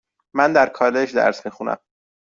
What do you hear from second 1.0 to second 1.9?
درس میخوانم.